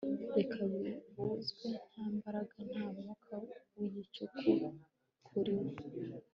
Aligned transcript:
Reka 0.37 0.57
bivuzwe 0.71 1.67
nta 1.91 2.05
mbaraga 2.15 2.57
nta 2.69 2.83
mwuka 2.95 3.33
wigicucu 3.75 4.49
kuriwo 5.25 5.73